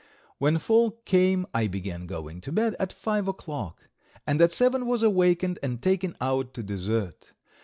[0.39, 3.87] When fall came I began going to bed at 5 o'clock,
[4.25, 7.33] and at 7 was awakened and taken out to dessert.